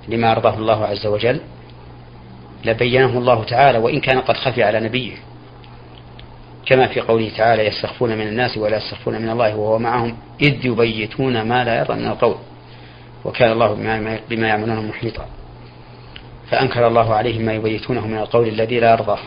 لما 0.08 0.32
أرضاه 0.32 0.54
الله 0.54 0.86
عز 0.86 1.06
وجل 1.06 1.40
لبينه 2.64 3.18
الله 3.18 3.44
تعالى 3.44 3.78
وإن 3.78 4.00
كان 4.00 4.20
قد 4.20 4.36
خفي 4.36 4.62
على 4.62 4.80
نبيه. 4.80 5.12
كما 6.66 6.86
في 6.86 7.00
قوله 7.00 7.30
تعالى 7.36 7.66
يستخفون 7.66 8.18
من 8.18 8.28
الناس 8.28 8.58
ولا 8.58 8.76
يستخفون 8.76 9.22
من 9.22 9.30
الله 9.30 9.56
وهو 9.56 9.78
معهم 9.78 10.16
إذ 10.42 10.66
يبيتون 10.66 11.42
ما 11.42 11.64
لا 11.64 11.78
يرضى 11.78 11.94
من 11.94 12.06
القول 12.06 12.36
وكان 13.24 13.52
الله 13.52 13.74
بما 14.30 14.48
يعملون 14.48 14.88
محيطا 14.88 15.26
فأنكر 16.50 16.86
الله 16.86 17.14
عليهم 17.14 17.42
ما 17.42 17.52
يبيتونه 17.52 18.06
من 18.06 18.18
القول 18.18 18.48
الذي 18.48 18.80
لا 18.80 18.90
يرضاه. 18.90 19.18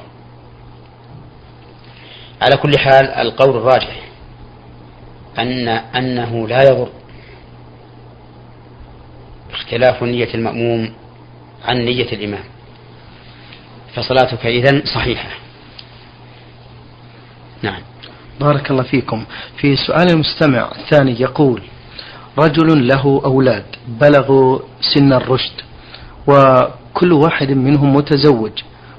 على 2.41 2.58
كل 2.58 2.72
حال 2.77 3.05
القول 3.10 3.58
الراجح 3.58 4.01
أن 5.39 5.67
أنه 5.67 6.48
لا 6.48 6.63
يضر 6.63 6.89
اختلاف 9.51 10.03
نية 10.03 10.34
المأموم 10.34 10.93
عن 11.65 11.77
نية 11.77 12.12
الإمام. 12.13 12.43
فصلاتك 13.96 14.46
إذن 14.46 14.81
صحيحة. 14.96 15.29
نعم. 17.63 17.81
بارك 18.39 18.71
الله 18.71 18.83
فيكم. 18.83 19.23
في 19.57 19.75
سؤال 19.75 20.11
المستمع 20.11 20.71
الثاني 20.71 21.21
يقول 21.21 21.61
رجل 22.37 22.87
له 22.87 23.21
أولاد 23.25 23.63
بلغوا 24.01 24.59
سن 24.93 25.13
الرشد 25.13 25.61
وكل 26.27 27.13
واحد 27.13 27.51
منهم 27.51 27.95
متزوج 27.95 28.51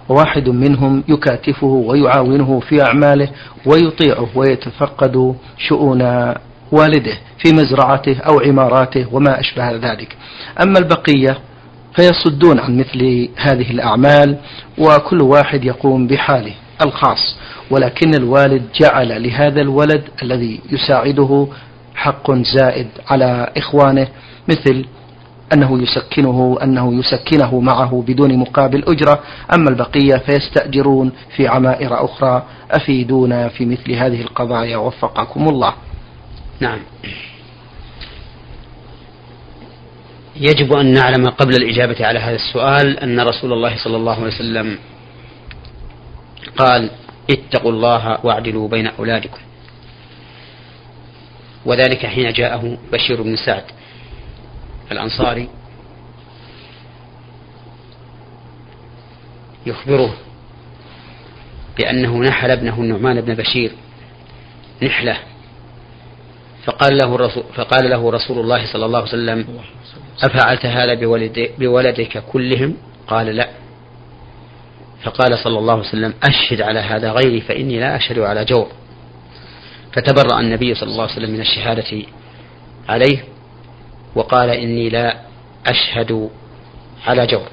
وواحد 0.08 0.48
منهم 0.48 1.04
يكاتفه 1.08 1.66
ويعاونه 1.66 2.60
في 2.60 2.82
أعماله 2.82 3.28
ويطيعه 3.66 4.28
ويتفقد 4.34 5.34
شؤون 5.58 6.02
والده 6.72 7.18
في 7.38 7.52
مزرعته 7.52 8.16
أو 8.20 8.40
عماراته 8.40 9.06
وما 9.12 9.40
أشبه 9.40 9.70
ذلك. 9.72 10.16
أما 10.62 10.78
البقية 10.78 11.38
فيصدون 11.96 12.60
عن 12.60 12.78
مثل 12.78 13.28
هذه 13.36 13.70
الأعمال 13.70 14.36
وكل 14.78 15.22
واحد 15.22 15.64
يقوم 15.64 16.06
بحاله. 16.06 16.54
الخاص 16.82 17.36
ولكن 17.70 18.14
الوالد 18.14 18.62
جعل 18.80 19.22
لهذا 19.22 19.60
الولد 19.60 20.02
الذي 20.22 20.60
يساعده 20.72 21.48
حق 21.94 22.32
زائد 22.32 22.86
على 23.08 23.52
إخوانه 23.56 24.08
مثل 24.48 24.84
أنه 25.52 25.82
يسكنه 25.82 26.58
أنه 26.62 26.94
يسكنه 26.94 27.60
معه 27.60 28.04
بدون 28.06 28.36
مقابل 28.38 28.84
أجرة. 28.88 29.20
أما 29.54 29.70
البقية 29.70 30.16
فيستأجرون 30.16 31.12
في 31.36 31.48
عمائر 31.48 32.04
أخرى. 32.04 32.42
أفيدونا 32.70 33.48
في 33.48 33.66
مثل 33.66 33.92
هذه 33.92 34.20
القضايا. 34.20 34.76
وفقكم 34.76 35.48
الله. 35.48 35.74
نعم. 36.60 36.78
يجب 40.36 40.72
أن 40.72 40.92
نعلم 40.92 41.28
قبل 41.28 41.54
الإجابة 41.54 42.06
على 42.06 42.18
هذا 42.18 42.36
السؤال 42.36 42.98
أن 43.00 43.20
رسول 43.20 43.52
الله 43.52 43.76
صلى 43.84 43.96
الله 43.96 44.14
عليه 44.14 44.26
وسلم 44.26 44.78
قال 46.60 46.90
اتقوا 47.30 47.72
الله 47.72 48.26
واعدلوا 48.26 48.68
بين 48.68 48.86
أولادكم. 48.86 49.40
وذلك 51.64 52.06
حين 52.06 52.32
جاءه 52.32 52.78
بشير 52.92 53.22
بن 53.22 53.36
سعد 53.36 53.64
الأنصاري 54.92 55.48
يخبره 59.66 60.14
بأنه 61.78 62.18
نحل 62.18 62.50
ابنه 62.50 62.80
النعمان 62.80 63.20
بن 63.20 63.34
بشير 63.34 63.72
نحلة. 64.82 65.16
فقال 66.64 66.96
له 66.96 67.14
الرسول 67.14 67.44
فقال 67.54 67.90
له 67.90 68.10
رسول 68.10 68.38
الله 68.38 68.72
صلى 68.72 68.84
الله 68.86 68.98
عليه 68.98 69.08
وسلم 69.08 69.46
أفعلت 70.22 70.66
هذا 70.66 70.94
بولد 70.94 71.50
بولدك 71.58 72.22
كلهم؟ 72.32 72.76
قال 73.08 73.26
لا. 73.26 73.49
فقال 75.04 75.38
صلى 75.38 75.58
الله 75.58 75.72
عليه 75.72 75.88
وسلم 75.88 76.14
أشهد 76.22 76.60
على 76.60 76.80
هذا 76.80 77.12
غيري 77.12 77.40
فإني 77.40 77.80
لا 77.80 77.96
أشهد 77.96 78.18
على 78.18 78.44
جور. 78.44 78.68
فتبرأ 79.92 80.40
النبي 80.40 80.74
صلى 80.74 80.90
الله 80.90 81.02
عليه 81.02 81.12
وسلم 81.12 81.30
من 81.30 81.40
الشهادة 81.40 82.02
عليه 82.88 83.24
وقال 84.14 84.50
إني 84.50 84.88
لا 84.88 85.16
أشهد 85.66 86.30
على 87.06 87.26
جور. 87.26 87.48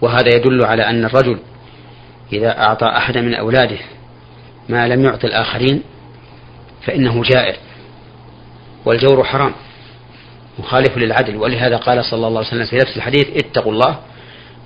وهذا 0.00 0.36
يدل 0.36 0.64
على 0.64 0.82
أن 0.82 1.04
الرجل 1.04 1.38
إذا 2.32 2.58
أعطى 2.62 2.86
أحد 2.86 3.18
من 3.18 3.34
أولاده 3.34 3.78
ما 4.68 4.88
لم 4.88 5.04
يعط 5.04 5.24
الآخرين 5.24 5.82
فإنه 6.86 7.22
جائر 7.22 7.56
والجور 8.84 9.24
حرام 9.24 9.52
مخالف 10.58 10.96
للعدل. 10.98 11.36
ولهذا 11.36 11.76
قال 11.76 12.04
صلى 12.04 12.26
الله 12.26 12.38
عليه 12.38 12.48
وسلم 12.48 12.66
في 12.66 12.76
نفس 12.76 12.96
الحديث 12.96 13.26
اتقوا 13.36 13.72
الله 13.72 13.98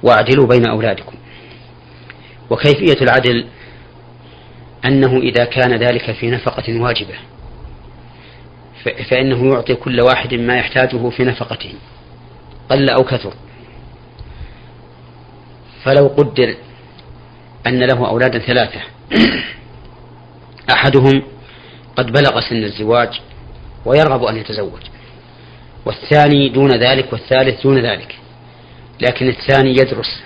واعدلوا 0.03 0.47
بين 0.47 0.67
أولادكم. 0.67 1.17
وكيفية 2.51 3.03
العدل؟ 3.03 3.47
أنه 4.85 5.19
إذا 5.19 5.45
كان 5.45 5.77
ذلك 5.77 6.13
في 6.13 6.31
نفقة 6.31 6.81
واجبة. 6.81 7.15
فإنه 9.11 9.55
يعطي 9.55 9.75
كل 9.75 10.01
واحد 10.01 10.35
ما 10.35 10.57
يحتاجه 10.57 11.09
في 11.09 11.25
نفقته. 11.25 11.75
قل 12.71 12.91
أو 12.91 13.05
كثر. 13.05 13.35
فلو 15.85 16.07
قدر 16.07 16.55
أن 17.67 17.83
له 17.83 18.09
أولادا 18.09 18.39
ثلاثة 18.39 18.81
أحدهم 20.71 21.23
قد 21.97 22.13
بلغ 22.13 22.41
سن 22.41 22.65
الزواج 22.65 23.21
ويرغب 23.85 24.25
أن 24.25 24.37
يتزوج 24.37 24.81
والثاني 25.87 26.49
دون 26.49 26.71
ذلك 26.71 27.13
والثالث 27.13 27.63
دون 27.63 27.79
ذلك. 27.87 28.22
لكن 29.01 29.29
الثاني 29.29 29.71
يدرس 29.71 30.23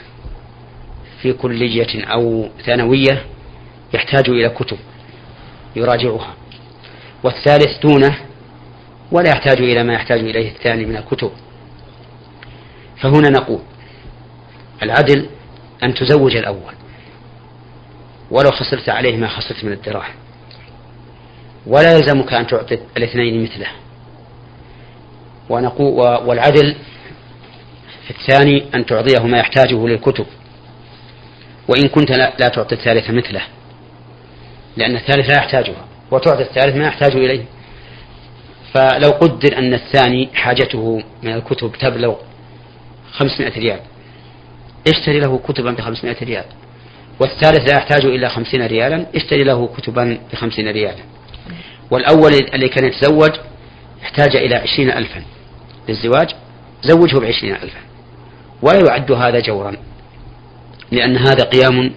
في 1.22 1.32
كلية 1.32 2.04
أو 2.04 2.48
ثانوية 2.66 3.24
يحتاج 3.94 4.28
إلى 4.28 4.48
كتب 4.48 4.78
يراجعها. 5.76 6.34
والثالث 7.24 7.78
دونه 7.82 8.16
ولا 9.12 9.28
يحتاج 9.30 9.58
إلى 9.58 9.82
ما 9.82 9.94
يحتاج 9.94 10.20
إليه 10.20 10.50
الثاني 10.50 10.84
من 10.84 10.96
الكتب. 10.96 11.30
فهنا 13.02 13.28
نقول 13.28 13.60
العدل 14.82 15.28
أن 15.82 15.94
تزوج 15.94 16.36
الأول 16.36 16.74
ولو 18.30 18.50
خسرت 18.50 18.88
عليه 18.88 19.16
ما 19.16 19.28
خسرت 19.28 19.64
من 19.64 19.72
الدراهم. 19.72 20.14
ولا 21.66 21.92
يلزمك 21.96 22.32
أن 22.32 22.46
تعطي 22.46 22.78
الاثنين 22.96 23.42
مثله. 23.42 23.66
ونقول 25.48 25.92
والعدل 26.26 26.76
الثاني 28.10 28.64
أن 28.74 28.86
تعطيه 28.86 29.26
ما 29.26 29.38
يحتاجه 29.38 29.86
للكتب. 29.86 30.26
وإن 31.68 31.88
كنت 31.88 32.10
لا 32.10 32.48
تعطي 32.48 32.74
الثالث 32.74 33.10
مثله 33.10 33.42
لأن 34.76 34.96
الثالث 34.96 35.30
لا 35.30 35.36
يحتاجها 35.36 35.84
وتعطي 36.10 36.42
الثالث 36.42 36.76
ما 36.76 36.86
يحتاج 36.86 37.16
إليه. 37.16 37.44
فلو 38.74 39.10
قدر 39.10 39.58
أن 39.58 39.74
الثاني 39.74 40.28
حاجته 40.34 41.02
من 41.22 41.32
الكتب 41.32 41.72
تبلغ 41.80 42.14
خمسمائة 43.12 43.58
ريال 43.58 43.80
اشتري 44.88 45.20
له 45.20 45.38
كتبا 45.38 45.72
بخمسمائة 45.72 46.24
ريال. 46.24 46.44
والثالث 47.20 47.70
لا 47.70 47.78
يحتاج 47.78 48.04
إلا 48.04 48.28
خمسين 48.28 48.66
ريالا 48.66 49.06
اشتري 49.14 49.44
له 49.44 49.68
كتبا 49.76 50.18
بخمسين 50.32 50.68
ريالا. 50.68 51.02
والأول 51.90 52.32
الذي 52.54 52.68
كان 52.68 52.84
يتزوج 52.84 53.30
احتاج 54.02 54.36
إلى 54.36 54.56
عشرين 54.56 54.90
ألفا 54.90 55.22
للزواج 55.88 56.34
زوجه 56.82 57.18
بعشرين 57.18 57.54
ألفا. 57.54 57.80
ولا 58.62 58.78
يعد 58.88 59.12
هذا 59.12 59.40
جورا. 59.40 59.76
لأن 60.92 61.16
هذا 61.16 61.44
قيام 61.44 61.92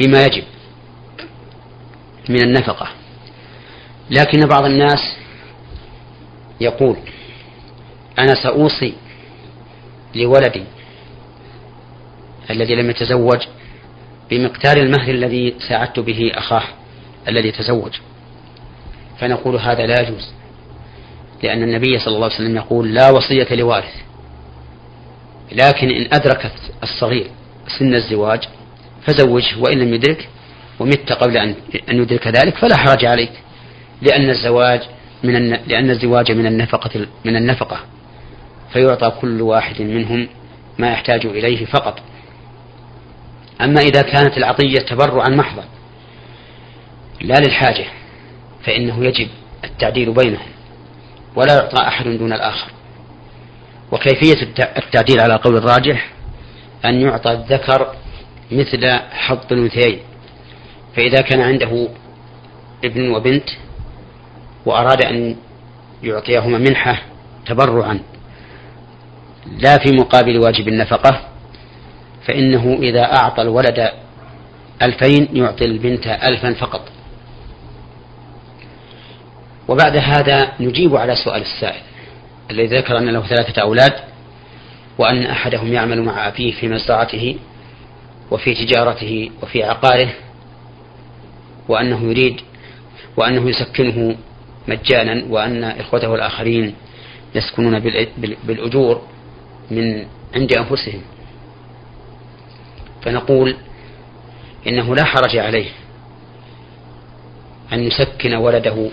بما 0.00 0.24
يجب 0.24 0.44
من 2.28 2.42
النفقة. 2.42 2.88
لكن 4.10 4.40
بعض 4.46 4.64
الناس 4.64 5.16
يقول 6.60 6.96
أنا 8.18 8.34
سأوصي 8.42 8.94
لولدي 10.14 10.64
الذي 12.50 12.74
لم 12.74 12.90
يتزوج 12.90 13.40
بمقدار 14.30 14.76
المهر 14.76 15.10
الذي 15.10 15.54
ساعدت 15.68 16.00
به 16.00 16.32
أخاه 16.34 16.62
الذي 17.28 17.50
تزوج. 17.50 17.92
فنقول 19.20 19.56
هذا 19.56 19.86
لا 19.86 20.00
يجوز 20.00 20.32
لأن 21.42 21.62
النبي 21.62 21.98
صلى 21.98 22.14
الله 22.14 22.24
عليه 22.24 22.34
وسلم 22.34 22.56
يقول 22.56 22.94
لا 22.94 23.10
وصية 23.10 23.54
لوارث. 23.54 23.94
لكن 25.52 25.90
إن 25.90 26.08
أدركت 26.12 26.52
الصغير 26.82 27.26
سن 27.78 27.94
الزواج 27.94 28.48
فزوجه 29.06 29.58
وإن 29.58 29.78
لم 29.78 29.94
يدرك 29.94 30.28
ومت 30.80 31.12
قبل 31.12 31.36
أن 31.36 31.54
أن 31.88 31.96
يدرك 32.02 32.26
ذلك 32.26 32.56
فلا 32.56 32.76
حرج 32.76 33.04
عليك 33.04 33.32
لأن 34.02 34.30
الزواج 34.30 34.80
من. 35.24 35.48
لأن 35.48 35.90
الزواج 35.90 36.32
من 36.32 36.46
النفقة 36.46 37.06
من 37.24 37.36
النفقة 37.36 37.80
فيعطى 38.72 39.12
كل 39.20 39.42
واحد 39.42 39.82
منهم 39.82 40.28
ما 40.78 40.92
يحتاج 40.92 41.26
إليه 41.26 41.64
فقط 41.66 42.00
أما 43.60 43.80
إذا 43.80 44.02
كانت 44.02 44.38
العطية 44.38 44.78
تبرعا 44.78 45.28
محضا 45.28 45.64
لا 47.20 47.34
للحاجة 47.34 47.84
فإنه 48.64 49.04
يجب 49.04 49.28
التعديل 49.64 50.12
بينهم 50.12 50.48
ولا 51.36 51.54
يعطى 51.54 51.82
أحد 51.88 52.04
دون 52.04 52.32
الآخر 52.32 52.70
وكيفية 53.94 54.42
التعديل 54.76 55.20
على 55.20 55.34
قول 55.34 55.56
الراجح 55.56 56.10
أن 56.84 57.00
يعطى 57.00 57.32
الذكر 57.32 57.94
مثل 58.52 58.98
حظ 59.10 59.38
الأنثيين. 59.52 59.98
فإذا 60.96 61.20
كان 61.20 61.40
عنده 61.40 61.88
ابن 62.84 63.10
وبنت 63.10 63.48
وأراد 64.66 65.04
أن 65.04 65.36
يعطيهما 66.02 66.58
منحة 66.58 67.02
تبرعا 67.46 68.00
لا 69.58 69.78
في 69.78 69.92
مقابل 69.92 70.38
واجب 70.38 70.68
النفقة 70.68 71.20
فإنه 72.26 72.78
إذا 72.82 73.02
أعطى 73.02 73.42
الولد 73.42 73.90
ألفين 74.82 75.28
يعطي 75.32 75.64
البنت 75.64 76.06
ألفا 76.06 76.54
فقط. 76.54 76.88
وبعد 79.68 79.96
هذا 79.96 80.52
نجيب 80.60 80.96
على 80.96 81.14
سؤال 81.24 81.42
السائل. 81.42 81.82
الذي 82.50 82.66
ذكر 82.76 82.98
أن 82.98 83.08
له 83.08 83.20
ثلاثة 83.26 83.62
أولاد 83.62 83.92
وأن 84.98 85.26
أحدهم 85.26 85.72
يعمل 85.72 86.02
مع 86.02 86.28
أبيه 86.28 86.52
في 86.52 86.68
مزرعته 86.68 87.36
وفي 88.30 88.54
تجارته 88.54 89.30
وفي 89.42 89.62
عقاره 89.62 90.08
وأنه 91.68 92.02
يريد 92.10 92.40
وأنه 93.16 93.48
يسكنه 93.50 94.16
مجانا 94.68 95.24
وأن 95.28 95.64
إخوته 95.64 96.14
الآخرين 96.14 96.74
يسكنون 97.34 97.78
بالأجور 98.46 99.02
من 99.70 100.06
عند 100.34 100.52
أنفسهم. 100.52 101.02
فنقول 103.02 103.56
إنه 104.66 104.94
لا 104.94 105.04
حرج 105.04 105.36
عليه 105.36 105.68
أن 107.72 107.80
يسكن 107.80 108.34
ولده 108.34 108.88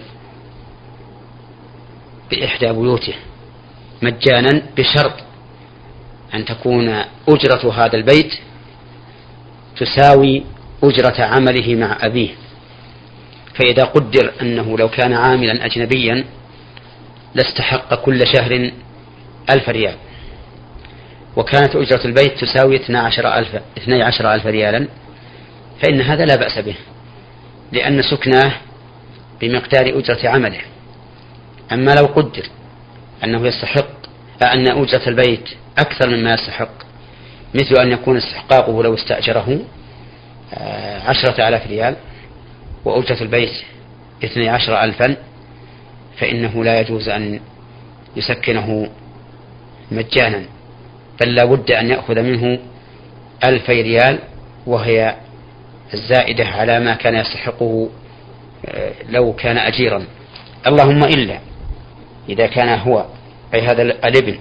بإحدى 2.31 2.71
بيوته. 2.71 3.13
مجانا 4.01 4.61
بشرط 4.77 5.13
أن 6.33 6.45
تكون 6.45 7.03
أجرة 7.29 7.73
هذا 7.73 7.95
البيت 7.95 8.33
تساوي 9.77 10.43
أجرة 10.83 11.23
عمله 11.23 11.75
مع 11.75 11.97
أبيه. 12.01 12.29
فإذا 13.59 13.83
قدر 13.83 14.31
أنه 14.41 14.77
لو 14.77 14.89
كان 14.89 15.13
عاملا 15.13 15.65
أجنبيا 15.65 16.25
لاستحق 17.35 17.95
كل 17.95 18.19
شهر 18.33 18.71
ألف 19.49 19.69
ريال. 19.69 19.95
وكانت 21.35 21.75
أجرة 21.75 22.05
البيت 22.05 22.39
تساوي 22.41 22.75
12 22.75 23.37
ألف, 23.37 23.61
12 23.77 24.33
ألف 24.33 24.45
ريالا 24.45 24.87
فإن 25.83 26.01
هذا 26.01 26.25
لا 26.25 26.35
بأس 26.35 26.59
به 26.59 26.75
لأن 27.71 28.01
سكناه 28.01 28.53
بمقدار 29.41 29.99
أجرة 29.99 30.29
عمله. 30.29 30.61
أما 31.71 31.91
لو 31.91 32.05
قدر 32.05 32.43
أنه 33.23 33.47
يستحق 33.47 34.01
أن 34.41 34.67
أجرة 34.67 35.09
البيت 35.09 35.49
أكثر 35.77 36.09
مما 36.09 36.33
يستحق. 36.33 36.91
مثل 37.53 37.81
أن 37.81 37.91
يكون 37.91 38.17
استحقاقه 38.17 38.83
لو 38.83 38.93
استأجره 38.93 39.59
آه، 40.53 40.99
عشرة 40.99 41.47
آلاف 41.47 41.67
ريال 41.67 41.95
وأجرة 42.85 43.21
البيت 43.21 43.53
اثني 44.23 44.49
عشر 44.49 44.83
ألفا 44.83 45.15
فإنه 46.17 46.63
لا 46.63 46.79
يجوز 46.79 47.09
أن 47.09 47.39
يسكنه 48.15 48.89
مجانا. 49.91 50.45
بل 51.21 51.35
لا 51.35 51.45
بد 51.45 51.71
أن 51.71 51.89
يأخذ 51.89 52.21
منه 52.21 52.59
ألفي 53.43 53.81
ريال 53.81 54.19
وهي 54.67 55.15
الزائدة 55.93 56.45
على 56.45 56.79
ما 56.79 56.95
كان 56.95 57.15
يستحقه 57.15 57.89
آه، 58.65 58.93
لو 59.09 59.33
كان 59.33 59.57
أجيرا. 59.57 60.05
اللهم 60.67 61.03
إلا. 61.03 61.50
إذا 62.29 62.47
كان 62.47 62.79
هو 62.79 63.05
أي 63.53 63.61
هذا 63.61 63.81
الابن 63.81 64.37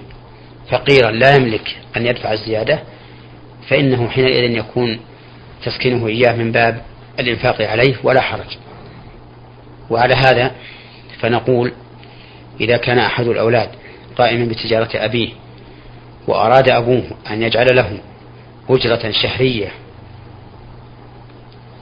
فقيرا 0.69 1.11
لا 1.11 1.35
يملك 1.35 1.77
أن 1.97 2.05
يدفع 2.05 2.33
الزيادة 2.33 2.79
فإنه 3.69 4.09
حينئذ 4.09 4.57
يكون 4.57 4.99
تسكينه 5.65 6.07
إياه 6.07 6.35
من 6.35 6.51
باب 6.51 6.81
الإنفاق 7.19 7.61
عليه 7.61 7.95
ولا 8.03 8.21
حرج. 8.21 8.57
وعلى 9.89 10.13
هذا 10.15 10.51
فنقول 11.19 11.73
إذا 12.61 12.77
كان 12.77 12.99
أحد 12.99 13.27
الأولاد 13.27 13.69
قائما 14.17 14.45
بتجارة 14.45 14.89
أبيه 14.95 15.29
وأراد 16.27 16.69
أبوه 16.69 17.03
أن 17.29 17.43
يجعل 17.43 17.75
له 17.75 17.97
أجرة 18.69 19.11
شهرية 19.11 19.71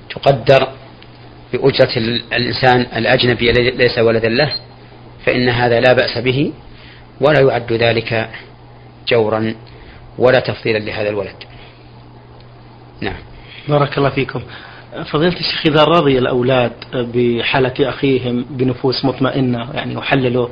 تقدر 0.09 0.67
بأجرة 1.53 1.97
الإنسان 2.33 2.81
الأجنبي 2.81 3.51
الذي 3.51 3.69
ليس 3.69 3.97
ولدا 3.97 4.29
له 4.29 4.53
فإن 5.25 5.49
هذا 5.49 5.79
لا 5.79 5.93
بأس 5.93 6.17
به 6.17 6.53
ولا 7.21 7.39
يعد 7.39 7.73
ذلك 7.73 8.29
جورا 9.07 9.55
ولا 10.17 10.39
تفضيلا 10.39 10.77
لهذا 10.77 11.09
الولد. 11.09 11.35
نعم. 13.01 13.17
بارك 13.67 13.97
الله 13.97 14.09
فيكم. 14.09 14.41
فضيلة 15.11 15.39
الشيخ 15.39 15.65
إذا 15.65 15.83
رضي 15.83 16.19
الأولاد 16.19 16.71
بحالة 16.93 17.89
أخيهم 17.89 18.45
بنفوس 18.49 19.05
مطمئنة 19.05 19.71
يعني 19.73 19.97
وحللوا 19.97 20.47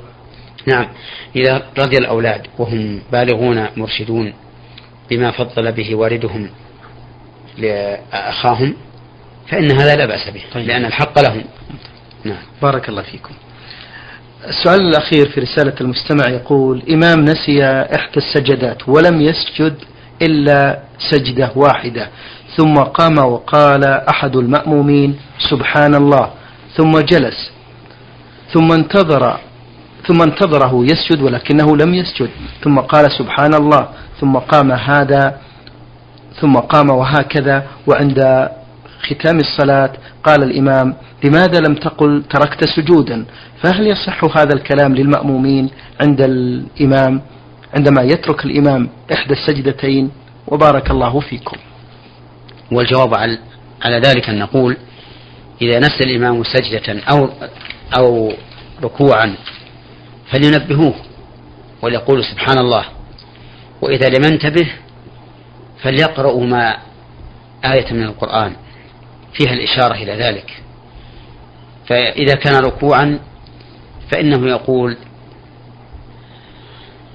نعم. 0.67 0.87
إذا 1.35 1.65
رضي 1.79 1.97
الأولاد 1.97 2.47
وهم 2.57 3.01
بالغون 3.11 3.67
مرشدون 3.77 4.33
بما 5.09 5.31
فضل 5.31 5.71
به 5.71 5.95
والدهم 5.95 6.49
لأخاهم 7.57 8.75
فإن 9.47 9.71
هذا 9.71 9.95
لا 9.95 10.05
بأس 10.05 10.29
به 10.29 10.41
طيب. 10.53 10.67
لأن 10.67 10.85
الحق 10.85 11.21
لهم. 11.21 11.43
نعم. 12.23 12.43
بارك 12.61 12.89
الله 12.89 13.01
فيكم. 13.01 13.33
السؤال 14.45 14.81
الأخير 14.81 15.29
في 15.29 15.39
رسالة 15.39 15.73
المستمع 15.81 16.29
يقول 16.29 16.83
إمام 16.89 17.19
نسي 17.21 17.63
إحدى 17.95 18.17
السجدات 18.17 18.89
ولم 18.89 19.21
يسجد 19.21 19.75
إلا 20.21 20.79
سجدة 21.11 21.51
واحدة 21.55 22.09
ثم 22.57 22.73
قام 22.73 23.17
وقال 23.17 23.83
أحد 23.85 24.35
المأمومين 24.35 25.15
سبحان 25.49 25.95
الله 25.95 26.29
ثم 26.77 26.91
جلس 26.99 27.51
ثم 28.53 28.71
انتظر 28.71 29.37
ثم 30.07 30.21
انتظره 30.21 30.85
يسجد 30.85 31.21
ولكنه 31.21 31.77
لم 31.77 31.93
يسجد 31.93 32.29
ثم 32.63 32.79
قال 32.79 33.11
سبحان 33.11 33.53
الله 33.53 33.87
ثم 34.21 34.37
قام 34.37 34.71
هذا 34.71 35.37
ثم 36.41 36.53
قام 36.55 36.89
وهكذا 36.89 37.63
وعند 37.87 38.49
ختام 39.01 39.39
الصلاة 39.39 39.93
قال 40.23 40.43
الإمام 40.43 40.95
لماذا 41.23 41.59
لم 41.59 41.75
تقل 41.75 42.23
تركت 42.29 42.65
سجودا؟ 42.75 43.25
فهل 43.63 43.87
يصح 43.87 44.37
هذا 44.37 44.53
الكلام 44.53 44.95
للمأمومين 44.95 45.69
عند 46.01 46.21
الإمام؟ 46.21 47.21
عندما 47.73 48.01
يترك 48.01 48.45
الإمام 48.45 48.89
إحدى 49.13 49.33
السجدتين 49.33 50.11
وبارك 50.47 50.91
الله 50.91 51.19
فيكم. 51.19 51.57
والجواب 52.71 53.13
على 53.13 53.39
على 53.81 53.99
ذلك 53.99 54.29
أن 54.29 54.39
نقول 54.39 54.77
إذا 55.61 55.79
نسى 55.79 56.03
الإمام 56.03 56.43
سجدة 56.43 57.01
أو 57.09 57.29
أو 57.97 58.33
ركوعا 58.83 59.35
فلينبهوه 60.31 60.95
وليقولوا 61.81 62.23
سبحان 62.23 62.57
الله. 62.57 62.85
وإذا 63.81 64.09
لم 64.09 64.23
ينتبه 64.23 64.67
فليقرأوا 65.83 66.45
ما 66.45 66.77
آية 67.65 67.93
من 67.93 68.03
القرآن. 68.03 68.53
فيها 69.33 69.53
الإشارة 69.53 69.93
إلى 69.93 70.11
ذلك. 70.11 70.63
فإذا 71.87 72.35
كان 72.35 72.63
ركوعا 72.63 73.19
فإنه 74.11 74.49
يقول 74.49 74.97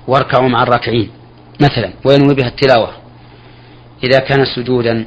واركعوا 0.09 0.49
مع 0.49 0.63
الراكعين 0.63 1.11
مثلا 1.61 1.93
وينوي 2.05 2.35
بها 2.35 2.49
التلاوة. 2.49 2.93
إذا 4.05 4.19
كان 4.19 4.45
سجودا 4.45 5.07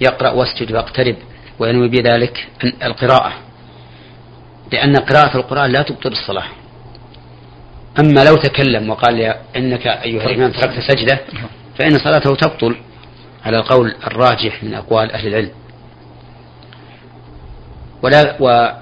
يقرأ 0.00 0.30
واسجد 0.30 0.72
واقترب 0.72 1.16
وينوي 1.58 1.88
بذلك 1.88 2.48
القراءة 2.82 3.32
لأن 4.72 4.96
قراءة 4.96 5.36
القرآن 5.36 5.70
لا 5.70 5.82
تبطل 5.82 6.12
الصلاة. 6.12 6.44
أما 8.00 8.24
لو 8.24 8.36
تكلم 8.36 8.90
وقال 8.90 9.18
يا 9.18 9.40
إنك 9.56 9.86
أيها 9.86 10.24
الإمام 10.24 10.52
تركت 10.52 10.80
سجدة 10.80 11.20
فإن 11.78 11.90
صلاته 11.90 12.34
تبطل 12.34 12.76
على 13.44 13.56
القول 13.56 13.94
الراجح 14.06 14.64
من 14.64 14.74
أقوال 14.74 15.12
أهل 15.12 15.28
العلم. 15.28 15.50
ولا 18.02 18.81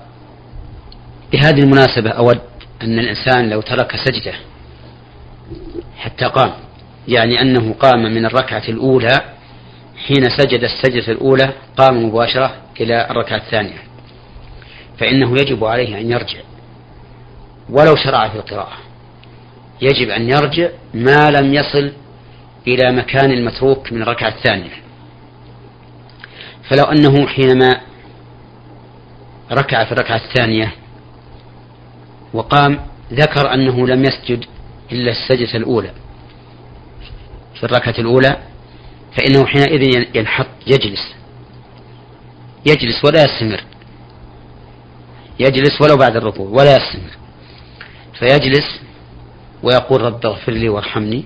بهذه 1.33 1.61
المناسبة 1.61 2.11
أود 2.11 2.41
أن 2.83 2.99
الإنسان 2.99 3.51
لو 3.51 3.61
ترك 3.61 3.97
سجدة 3.97 4.33
حتى 5.99 6.25
قام 6.25 6.53
يعني 7.09 7.41
أنه 7.41 7.75
قام 7.75 8.03
من 8.03 8.27
الركعة 8.27 8.63
الأولى 8.69 9.21
حين 10.07 10.29
سجد 10.39 10.65
السجدة 10.65 11.13
الأولى 11.13 11.53
قام 11.77 12.05
مباشرة 12.05 12.55
إلى 12.81 13.11
الركعة 13.11 13.37
الثانية 13.37 13.79
فإنه 14.99 15.33
يجب 15.33 15.65
عليه 15.65 16.01
أن 16.01 16.11
يرجع 16.11 16.39
ولو 17.71 17.97
شرع 17.97 18.29
في 18.29 18.37
القراءة 18.37 18.77
يجب 19.83 20.09
أن 20.11 20.31
يرجع 20.31 20.69
ما 20.95 21.31
لم 21.31 21.55
يصل 21.55 21.93
إلى 22.67 22.93
مكان 22.93 23.31
المتروك 23.31 23.93
من 23.93 24.03
الركعة 24.03 24.29
الثانية 24.29 24.71
فلو 26.71 26.85
أنه 26.85 27.27
حينما 27.27 27.81
ركع 29.53 29.85
في 29.85 29.93
الركعة 29.93 30.17
الثانية 30.17 30.73
وقام 32.35 32.81
ذكر 33.13 33.55
أنه 33.55 33.87
لم 33.87 34.05
يسجد 34.05 34.45
إلا 34.93 35.11
السجدة 35.11 35.57
الأولى. 35.57 35.91
في 37.55 37.65
الركعة 37.67 37.95
الأولى 37.99 38.37
فإنه 39.17 39.47
حينئذ 39.47 40.07
ينحط 40.15 40.47
يجلس. 40.67 41.15
يجلس 42.67 43.05
ولا 43.05 43.25
يستمر. 43.25 43.65
يجلس 45.41 45.81
ولو 45.81 45.97
بعد 45.97 46.17
الركوع 46.17 46.49
ولا 46.49 46.77
يستمر. 46.77 47.11
فيجلس 48.19 48.81
ويقول 49.63 50.03
رب 50.03 50.27
اغفر 50.27 50.53
لي 50.53 50.69
وارحمني 50.69 51.25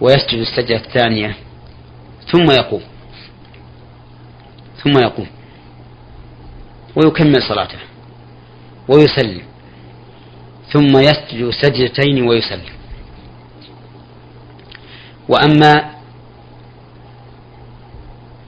ويسجد 0.00 0.38
السجدة 0.38 0.76
الثانية. 0.76 1.36
ثم 2.32 2.50
يقوم. 2.50 2.82
ثم 4.84 4.98
يقوم. 4.98 5.26
ويكمل 6.96 7.42
صلاته. 7.48 7.78
ويسلم. 8.88 9.42
ثم 10.72 10.98
يسجد 10.98 11.50
سجدتين 11.50 12.28
ويسلم. 12.28 12.76
وأما 15.28 15.90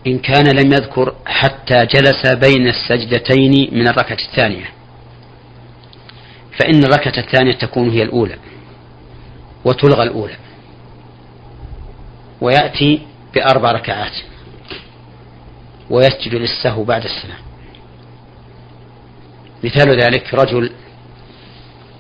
إن 0.07 0.19
كان 0.19 0.47
لم 0.57 0.73
يذكر 0.73 1.15
حتى 1.27 1.87
جلس 1.87 2.27
بين 2.27 2.69
السجدتين 2.69 3.69
من 3.73 3.89
الركعة 3.89 4.19
الثانية. 4.31 4.71
فإن 6.59 6.85
الركعة 6.85 7.19
الثانية 7.19 7.53
تكون 7.53 7.91
هي 7.91 8.03
الأولى 8.03 8.37
وتلغى 9.65 10.03
الأولى. 10.03 10.37
ويأتي 12.41 13.03
بأربع 13.35 13.73
ركعات. 13.73 14.13
ويسجد 15.91 16.35
للسهو 16.35 16.85
بعد 16.85 17.05
السلام. 17.05 17.48
مثال 19.65 20.01
ذلك 20.01 20.35
رجل 20.35 20.71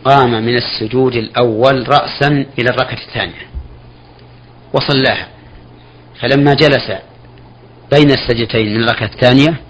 قام 0.05 0.31
من 0.31 0.57
السجود 0.57 1.15
الأول 1.15 1.89
رأسا 1.89 2.47
إلى 2.59 2.71
الركعة 2.71 2.99
الثانية 3.09 3.49
وصلاها. 4.73 5.29
فلما 6.21 6.55
جلس 6.55 6.93
بين 7.93 8.11
السجدتين 8.11 8.75
من 8.75 8.85
الركعة 8.85 9.11
الثانية 9.15 9.61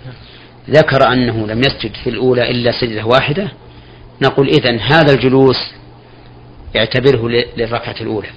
ذكر 0.70 1.12
أنه 1.12 1.46
لم 1.46 1.58
يسجد 1.58 1.96
في 2.04 2.10
الأولى 2.10 2.50
إلا 2.50 2.80
سجدة 2.80 3.04
واحدة. 3.04 3.52
نقول 4.22 4.48
إذن 4.48 4.80
هذا 4.80 5.12
الجلوس 5.12 5.56
اعتبره 6.76 7.28
للركعة 7.28 7.96
الأولى. 8.00 8.28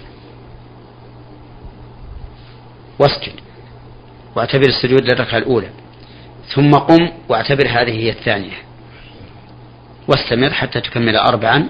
واسجد 3.00 3.34
واعتبر 4.36 4.68
السجود 4.68 5.02
للركعة 5.02 5.38
الأولى. 5.38 5.70
ثم 6.56 6.72
قم 6.72 7.10
واعتبر 7.30 7.68
هذه 7.68 7.92
هي 7.92 8.10
الثانية. 8.10 8.71
واستمر 10.12 10.54
حتى 10.54 10.82
تكمل 10.82 11.16
أربعا 11.16 11.70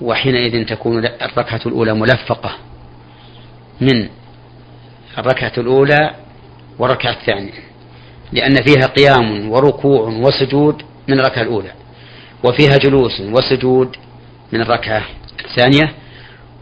وحينئذ 0.00 0.66
تكون 0.66 1.04
الركعة 1.04 1.60
الأولى 1.66 1.94
ملفقة 1.94 2.56
من 3.80 4.08
الركعة 5.18 5.52
الأولى 5.58 6.14
والركعة 6.78 7.12
الثانية 7.12 7.52
لأن 8.32 8.54
فيها 8.54 8.86
قيام 8.86 9.50
وركوع 9.50 10.08
وسجود 10.08 10.82
من 11.08 11.20
الركعة 11.20 11.42
الأولى 11.42 11.72
وفيها 12.44 12.76
جلوس 12.76 13.20
وسجود 13.20 13.96
من 14.52 14.60
الركعة 14.60 15.02
الثانية 15.44 15.94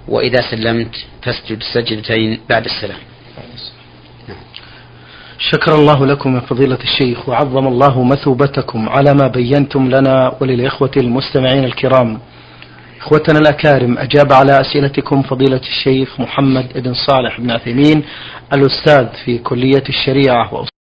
وإذا 0.08 0.50
سلمت 0.50 0.96
تسجد 1.22 1.62
سجدتين 1.74 2.40
بعد 2.50 2.64
السلام. 2.64 2.98
شكر 5.50 5.74
الله 5.74 6.06
لكم 6.06 6.34
يا 6.36 6.40
فضيلة 6.40 6.78
الشيخ 6.82 7.28
وعظم 7.28 7.66
الله 7.66 8.02
مثوبتكم 8.04 8.88
على 8.88 9.14
ما 9.14 9.28
بينتم 9.28 9.88
لنا 9.90 10.34
وللإخوة 10.40 10.90
المستمعين 10.96 11.64
الكرام. 11.64 12.18
إخوتنا 13.00 13.38
الأكارم 13.38 13.98
أجاب 13.98 14.32
على 14.32 14.60
أسئلتكم 14.60 15.22
فضيلة 15.22 15.60
الشيخ 15.60 16.20
محمد 16.20 16.66
بن 16.82 16.94
صالح 16.94 17.40
بن 17.40 17.50
عثيمين 17.50 18.02
الأستاذ 18.52 19.06
في 19.24 19.38
كلية 19.38 19.84
الشريعة 19.88 20.48